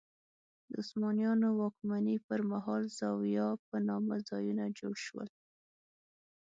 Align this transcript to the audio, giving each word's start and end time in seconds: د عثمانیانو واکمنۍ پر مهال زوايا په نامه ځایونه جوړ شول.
د 0.69 0.71
عثمانیانو 0.81 1.47
واکمنۍ 1.61 2.17
پر 2.27 2.39
مهال 2.51 2.83
زوايا 2.99 3.47
په 3.67 3.75
نامه 3.87 4.15
ځایونه 4.29 4.63
جوړ 4.79 4.95
شول. 5.05 5.27